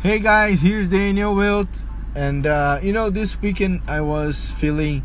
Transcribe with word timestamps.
Hey 0.00 0.20
guys, 0.20 0.62
here's 0.62 0.88
Daniel 0.88 1.34
Wildt, 1.34 1.66
and 2.14 2.46
uh, 2.46 2.78
you 2.80 2.92
know 2.92 3.10
this 3.10 3.42
weekend 3.42 3.82
I 3.88 4.00
was 4.00 4.52
feeling 4.52 5.02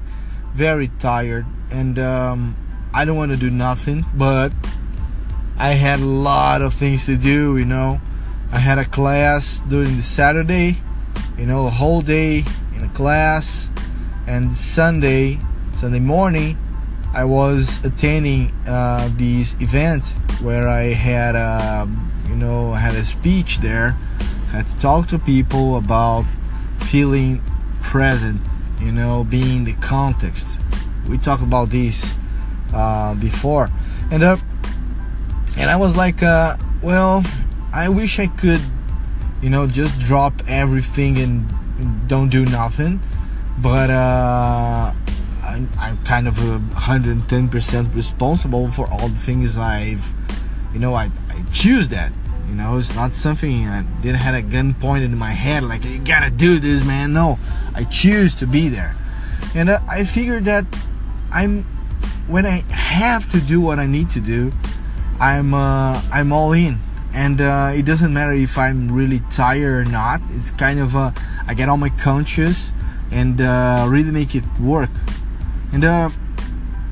very 0.54 0.90
tired, 1.00 1.48
and 1.72 1.98
um, 1.98 2.56
I 2.94 3.04
don't 3.04 3.18
want 3.18 3.32
to 3.32 3.38
do 3.38 3.50
nothing, 3.50 4.06
but 4.14 4.54
I 5.58 5.72
had 5.72 6.00
a 6.00 6.06
lot 6.06 6.62
of 6.62 6.76
things 6.76 7.08
to 7.08 7.18
do. 7.18 7.58
You 7.58 7.66
know, 7.66 8.00
I 8.52 8.60
had 8.60 8.78
a 8.78 8.86
class 8.86 9.64
during 9.68 9.96
the 9.96 10.04
Saturday, 10.04 10.78
you 11.40 11.48
know, 11.48 11.66
a 11.66 11.72
whole 11.72 12.04
day 12.04 12.46
in 12.76 12.84
a 12.84 12.90
class, 12.90 13.72
and 14.28 14.56
Sunday, 14.56 15.40
Sunday 15.72 16.02
morning, 16.02 16.56
I 17.16 17.26
was 17.26 17.84
attending 17.84 18.52
uh, 18.68 19.10
this 19.14 19.56
event 19.60 20.06
where 20.44 20.68
I 20.68 20.94
had, 20.94 21.34
a, 21.34 21.90
you 22.30 22.36
know, 22.36 22.74
I 22.74 22.78
had 22.78 22.94
a 22.94 23.04
speech 23.04 23.58
there. 23.58 23.98
To 24.54 24.66
talk 24.80 25.08
to 25.08 25.18
people 25.18 25.78
about 25.78 26.26
feeling 26.80 27.42
present, 27.82 28.40
you 28.80 28.92
know, 28.92 29.24
being 29.24 29.64
the 29.64 29.74
context. 29.74 30.60
We 31.10 31.18
talked 31.18 31.42
about 31.42 31.70
this 31.70 32.14
uh, 32.74 33.16
before, 33.16 33.70
and 34.12 34.24
uh, 34.24 34.38
and 35.58 35.70
I 35.70 35.76
was 35.76 35.96
like, 35.96 36.22
uh, 36.22 36.58
well, 36.82 37.24
I 37.74 37.90
wish 37.90 38.20
I 38.20 38.28
could, 38.28 38.62
you 39.42 39.50
know, 39.50 39.66
just 39.66 40.00
drop 40.00 40.34
everything 40.48 41.18
and 41.18 42.08
don't 42.08 42.30
do 42.30 42.46
nothing, 42.46 43.02
but 43.60 43.90
uh, 43.90 44.94
I'm, 45.44 45.70
I'm 45.80 45.98
kind 46.04 46.28
of 46.28 46.38
a 46.40 46.60
110% 46.76 47.96
responsible 47.96 48.68
for 48.70 48.88
all 48.88 49.08
the 49.08 49.20
things 49.20 49.58
I've, 49.58 50.06
you 50.74 50.80
know, 50.80 50.94
I, 50.94 51.12
I 51.30 51.44
choose 51.52 51.90
that. 51.90 52.12
You 52.54 52.60
know, 52.60 52.78
it's 52.78 52.94
not 52.94 53.16
something 53.16 53.68
I 53.68 53.82
didn't 54.04 54.20
have 54.20 54.36
a 54.36 54.44
gun 54.44 54.76
pointed 54.76 55.12
in 55.12 55.18
my 55.18 55.32
head 55.32 55.64
like 55.64 55.84
you 55.84 55.98
gotta 55.98 56.30
do 56.30 56.60
this, 56.60 56.86
man. 56.86 57.12
No, 57.12 57.40
I 57.74 57.84
choose 57.84 58.36
to 58.36 58.46
be 58.46 58.70
there, 58.70 58.96
and 59.56 59.72
uh, 59.72 59.80
I 59.90 60.04
figured 60.04 60.46
that 60.46 60.64
I'm 61.32 61.64
when 62.28 62.46
I 62.46 62.62
have 62.70 63.28
to 63.32 63.42
do 63.42 63.60
what 63.60 63.80
I 63.80 63.88
need 63.88 64.12
to 64.12 64.20
do, 64.20 64.52
I'm 65.20 65.56
uh, 65.56 66.00
I'm 66.12 66.32
all 66.32 66.54
in, 66.54 66.78
and 67.12 67.42
uh, 67.42 67.72
it 67.74 67.86
doesn't 67.86 68.14
matter 68.14 68.34
if 68.34 68.56
I'm 68.56 68.92
really 68.92 69.24
tired 69.32 69.88
or 69.88 69.90
not. 69.90 70.22
It's 70.30 70.52
kind 70.52 70.80
of 70.80 70.96
uh, 70.96 71.10
I 71.48 71.56
get 71.56 71.70
all 71.70 71.78
my 71.78 71.90
conscious 71.90 72.72
and 73.10 73.42
uh, 73.42 73.88
really 73.90 74.12
make 74.12 74.36
it 74.36 74.44
work, 74.62 74.92
and 75.72 75.84
uh, 75.84 76.12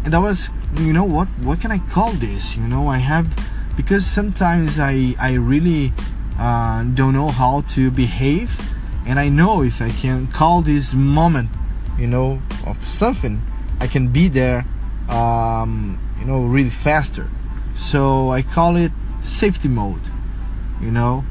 and 0.06 0.12
that 0.12 0.22
was 0.22 0.50
you 0.80 0.92
know 0.92 1.04
what 1.04 1.28
what 1.46 1.62
can 1.62 1.72
I 1.72 1.78
call 1.78 2.14
this? 2.14 2.58
You 2.58 2.64
know 2.64 2.88
I 2.88 2.98
have 2.98 3.28
because 3.76 4.06
sometimes 4.06 4.80
I 4.80 5.16
I 5.20 5.34
really 5.34 5.94
uh, 6.40 6.84
don't 6.84 7.14
know 7.14 7.30
how 7.30 7.62
to 7.76 7.92
behave, 7.92 8.74
and 9.06 9.20
I 9.20 9.30
know 9.30 9.64
if 9.64 9.82
I 9.82 9.90
can 9.90 10.28
call 10.28 10.62
this 10.62 10.94
moment, 10.94 11.50
you 11.98 12.08
know, 12.08 12.42
of 12.66 12.86
something, 12.86 13.42
I 13.80 13.88
can 13.88 14.08
be 14.10 14.28
there 14.28 14.66
um, 15.10 16.00
you 16.20 16.26
know 16.26 16.44
really 16.44 16.70
faster. 16.70 17.30
So 17.74 18.32
i 18.32 18.42
call 18.42 18.76
it 18.76 18.92
safety 19.22 19.68
mode 19.68 20.02
you 20.82 20.92
know. 20.92 21.24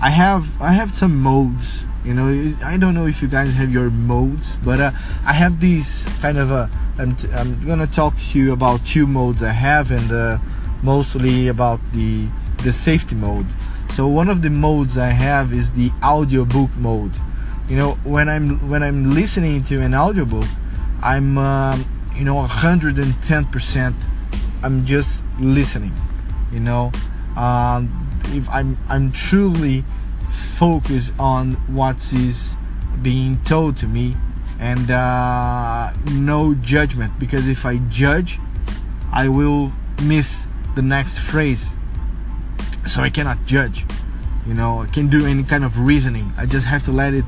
I 0.00 0.10
have 0.10 0.60
i 0.60 0.72
have 0.72 0.94
some 0.94 1.16
modes 1.20 1.86
you 2.04 2.12
know. 2.14 2.28
I 2.62 2.76
don't 2.76 2.94
know 2.94 3.06
if 3.06 3.22
you 3.22 3.28
guys 3.28 3.54
have 3.54 3.72
your 3.72 3.90
modes 3.90 4.56
but 4.58 4.80
uh, 4.80 4.90
i 5.24 5.32
have 5.32 5.60
these 5.60 6.06
kind 6.20 6.38
of 6.38 6.50
a 6.50 6.70
I'm, 6.98 7.16
t- 7.16 7.28
I'm 7.32 7.66
gonna 7.66 7.86
talk 7.86 8.16
to 8.16 8.38
you 8.38 8.52
about 8.52 8.84
two 8.84 9.06
modes 9.06 9.42
i 9.42 9.52
have 9.52 9.90
and 9.90 10.12
uh, 10.12 10.38
mostly 10.86 11.48
about 11.48 11.80
the 11.92 12.28
the 12.64 12.72
safety 12.72 13.16
mode. 13.16 13.46
So 13.94 14.06
one 14.06 14.28
of 14.28 14.38
the 14.42 14.50
modes 14.50 14.96
i 14.96 15.10
have 15.26 15.52
is 15.52 15.70
the 15.72 15.90
audiobook 16.02 16.72
mode. 16.76 17.14
You 17.68 17.76
know 17.80 17.90
when 18.04 18.28
i'm 18.28 18.46
when 18.70 18.82
i'm 18.82 19.14
listening 19.20 19.64
to 19.64 19.74
an 19.82 19.94
audiobook 19.94 20.48
i'm 21.02 21.36
um, 21.36 21.84
you 22.14 22.24
know 22.24 22.36
110% 22.36 23.94
i'm 24.62 24.86
just 24.86 25.24
listening 25.40 25.92
you 26.52 26.60
know? 26.60 26.92
Um, 27.36 27.90
if 28.28 28.48
i'm 28.48 28.78
i'm 28.88 29.12
truly 29.12 29.84
focused 30.58 31.12
on 31.18 31.52
what 31.74 32.12
is 32.12 32.56
being 33.02 33.38
told 33.44 33.76
to 33.78 33.86
me 33.86 34.14
and 34.58 34.90
uh, 34.90 35.92
no 36.12 36.54
judgment. 36.54 37.18
Because 37.18 37.46
if 37.46 37.66
i 37.66 37.76
judge 37.90 38.38
i 39.12 39.28
will 39.28 39.72
miss 40.02 40.48
the 40.76 40.82
next 40.82 41.18
phrase. 41.18 41.74
So 42.86 43.02
i 43.02 43.10
cannot 43.10 43.44
judge 43.46 43.84
you 44.46 44.54
know 44.54 44.82
i 44.82 44.86
can't 44.86 45.10
do 45.10 45.26
any 45.26 45.42
kind 45.42 45.64
of 45.64 45.80
reasoning. 45.80 46.32
I 46.38 46.46
just 46.46 46.66
have 46.66 46.84
to 46.84 46.92
let 46.92 47.14
it 47.14 47.24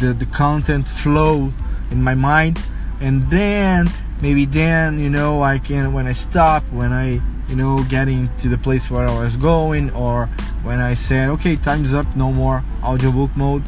the, 0.00 0.12
the 0.12 0.26
content 0.26 0.86
flow 0.86 1.52
in 1.90 2.02
my 2.02 2.14
mind. 2.14 2.60
And 3.00 3.22
then 3.30 3.88
maybe 4.20 4.44
then 4.44 5.00
you 5.00 5.08
know 5.08 5.42
i 5.42 5.58
can 5.58 5.94
when 5.94 6.06
i 6.06 6.12
stop 6.12 6.62
when 6.64 6.92
i 6.92 7.12
you 7.48 7.56
know 7.56 7.82
getting 7.88 8.28
to 8.36 8.50
the 8.50 8.58
place 8.58 8.90
where 8.90 9.06
i 9.06 9.22
was 9.22 9.34
going 9.36 9.90
or 9.92 10.26
when 10.62 10.78
i 10.78 10.92
said 10.92 11.30
okay 11.30 11.56
time's 11.56 11.94
up 11.94 12.04
no 12.14 12.30
more 12.30 12.62
audiobook 12.84 13.34
mode 13.34 13.62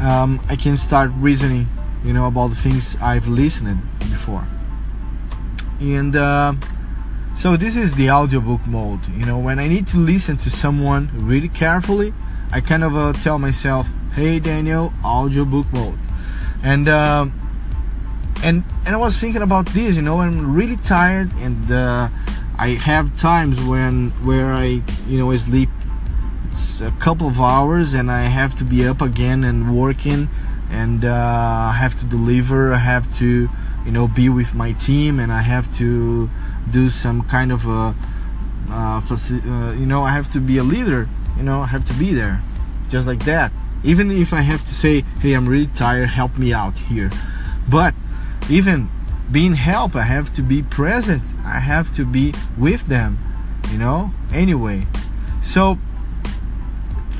um, 0.00 0.40
i 0.48 0.56
can 0.56 0.74
start 0.74 1.10
reasoning 1.16 1.66
you 2.02 2.14
know 2.14 2.24
about 2.24 2.48
the 2.48 2.56
things 2.56 2.96
i've 3.02 3.28
listened 3.28 3.78
before. 4.20 4.46
And 5.80 6.14
uh, 6.14 6.54
so 7.34 7.56
this 7.56 7.76
is 7.76 7.94
the 7.94 8.10
audiobook 8.10 8.66
mode 8.66 9.00
you 9.08 9.24
know 9.24 9.38
when 9.38 9.58
i 9.58 9.68
need 9.68 9.86
to 9.86 9.96
listen 9.96 10.36
to 10.36 10.50
someone 10.50 11.10
really 11.14 11.48
carefully 11.48 12.12
i 12.52 12.60
kind 12.60 12.84
of 12.84 12.96
uh, 12.96 13.12
tell 13.12 13.38
myself 13.38 13.88
hey 14.14 14.38
daniel 14.38 14.92
audiobook 15.04 15.72
mode 15.72 15.98
and 16.62 16.88
um, 16.88 17.32
and 18.42 18.64
and 18.86 18.94
I 18.94 18.98
was 18.98 19.16
thinking 19.16 19.42
about 19.42 19.66
this. 19.66 19.96
You 19.96 20.02
know, 20.02 20.20
I'm 20.20 20.54
really 20.54 20.76
tired, 20.76 21.32
and 21.38 21.70
uh, 21.70 22.08
I 22.58 22.70
have 22.70 23.16
times 23.18 23.60
when 23.62 24.10
where 24.24 24.52
I 24.52 24.82
you 25.06 25.18
know 25.18 25.30
I 25.30 25.36
sleep 25.36 25.68
it's 26.50 26.80
a 26.80 26.90
couple 26.92 27.28
of 27.28 27.40
hours, 27.40 27.94
and 27.94 28.10
I 28.10 28.22
have 28.22 28.56
to 28.56 28.64
be 28.64 28.86
up 28.86 29.00
again 29.00 29.44
and 29.44 29.78
working, 29.78 30.28
and 30.70 31.04
uh, 31.04 31.70
I 31.70 31.76
have 31.78 31.98
to 32.00 32.06
deliver. 32.06 32.72
I 32.72 32.78
have 32.78 33.14
to 33.18 33.48
you 33.84 33.92
know 33.92 34.08
be 34.08 34.28
with 34.28 34.54
my 34.54 34.72
team, 34.72 35.18
and 35.18 35.32
I 35.32 35.42
have 35.42 35.74
to 35.78 36.28
do 36.70 36.88
some 36.88 37.22
kind 37.22 37.52
of 37.52 37.66
a 37.66 37.94
uh, 38.70 39.00
uh, 39.00 39.72
you 39.72 39.86
know 39.86 40.02
I 40.02 40.12
have 40.12 40.30
to 40.32 40.40
be 40.40 40.58
a 40.58 40.64
leader. 40.64 41.08
You 41.36 41.44
know, 41.44 41.60
I 41.60 41.66
have 41.66 41.86
to 41.86 41.94
be 41.94 42.12
there, 42.12 42.42
just 42.90 43.06
like 43.06 43.24
that. 43.24 43.52
Even 43.82 44.10
if 44.10 44.32
I 44.32 44.42
have 44.42 44.62
to 44.64 44.74
say, 44.74 45.02
"Hey, 45.20 45.32
I'm 45.32 45.48
really 45.48 45.68
tired. 45.68 46.10
Help 46.10 46.36
me 46.36 46.52
out 46.52 46.76
here," 46.76 47.10
but 47.68 47.94
even 48.48 48.90
being 49.30 49.54
help 49.54 49.94
i 49.94 50.02
have 50.02 50.32
to 50.34 50.42
be 50.42 50.62
present 50.62 51.22
i 51.44 51.60
have 51.60 51.94
to 51.94 52.04
be 52.04 52.34
with 52.58 52.86
them 52.86 53.18
you 53.70 53.78
know 53.78 54.12
anyway 54.32 54.84
so 55.42 55.78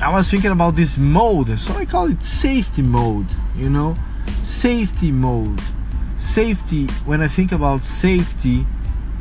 i 0.01 0.11
was 0.11 0.29
thinking 0.29 0.51
about 0.51 0.75
this 0.75 0.97
mode 0.97 1.57
so 1.57 1.73
i 1.73 1.85
call 1.85 2.09
it 2.09 2.21
safety 2.21 2.81
mode 2.81 3.27
you 3.55 3.69
know 3.69 3.95
safety 4.43 5.11
mode 5.11 5.61
safety 6.21 6.87
when 7.05 7.21
i 7.21 7.27
think 7.27 7.51
about 7.51 7.83
safety 7.83 8.65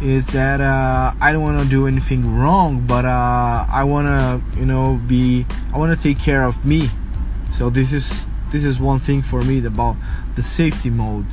is 0.02 0.26
that 0.28 0.60
uh, 0.60 1.12
i 1.20 1.32
don't 1.32 1.42
want 1.42 1.60
to 1.60 1.68
do 1.68 1.86
anything 1.86 2.38
wrong 2.38 2.86
but 2.86 3.04
uh, 3.04 3.66
i 3.70 3.82
want 3.84 4.06
to 4.06 4.60
you 4.60 4.66
know 4.66 5.00
be 5.06 5.44
i 5.72 5.78
want 5.78 5.96
to 5.96 6.02
take 6.02 6.20
care 6.22 6.44
of 6.44 6.64
me 6.64 6.88
so 7.50 7.70
this 7.70 7.92
is 7.92 8.24
this 8.52 8.64
is 8.64 8.78
one 8.78 9.00
thing 9.00 9.22
for 9.22 9.42
me 9.42 9.64
about 9.64 9.96
the 10.36 10.42
safety 10.42 10.90
mode 10.90 11.26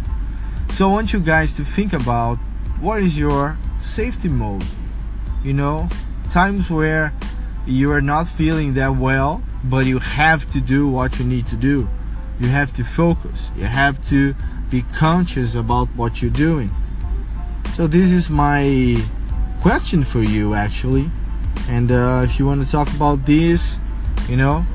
so 0.77 0.87
I 0.87 0.91
want 0.91 1.11
you 1.11 1.19
guys 1.19 1.53
to 1.53 1.65
think 1.65 1.91
about 1.91 2.37
what 2.79 3.01
is 3.01 3.17
your 3.17 3.57
safety 3.81 4.29
mode. 4.29 4.63
You 5.43 5.53
know, 5.53 5.89
times 6.29 6.69
where 6.69 7.13
you 7.65 7.91
are 7.91 8.01
not 8.01 8.29
feeling 8.29 8.75
that 8.75 8.95
well, 8.95 9.41
but 9.63 9.87
you 9.87 9.97
have 9.97 10.47
to 10.51 10.61
do 10.61 10.87
what 10.87 11.17
you 11.17 11.25
need 11.25 11.47
to 11.47 11.55
do. 11.55 11.89
You 12.39 12.47
have 12.47 12.73
to 12.73 12.83
focus. 12.83 13.51
You 13.55 13.65
have 13.65 14.05
to 14.09 14.35
be 14.69 14.83
conscious 14.93 15.55
about 15.55 15.87
what 15.95 16.21
you're 16.21 16.31
doing. 16.31 16.69
So 17.75 17.87
this 17.87 18.11
is 18.11 18.29
my 18.29 18.97
question 19.61 20.03
for 20.03 20.21
you 20.21 20.53
actually. 20.53 21.09
And 21.69 21.91
uh, 21.91 22.21
if 22.23 22.39
you 22.39 22.45
want 22.45 22.65
to 22.65 22.71
talk 22.71 22.93
about 22.95 23.25
this, 23.25 23.79
you 24.29 24.37
know, 24.37 24.65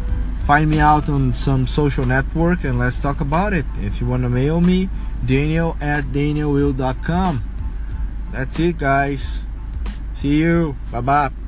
find 0.46 0.70
me 0.70 0.78
out 0.78 1.08
on 1.08 1.34
some 1.34 1.66
social 1.66 2.04
network 2.04 2.64
and 2.64 2.78
let's 2.78 3.00
talk 3.00 3.20
about 3.20 3.52
it. 3.52 3.66
If 3.80 4.00
you 4.00 4.06
want 4.06 4.22
to 4.22 4.28
mail 4.28 4.60
me, 4.60 4.88
daniel 5.24 5.76
at 5.80 6.04
danielwildt.com. 6.06 7.44
That's 8.32 8.58
it, 8.58 8.78
guys. 8.78 9.44
See 10.14 10.38
you. 10.38 10.76
Bye 10.90 11.00
bye. 11.00 11.41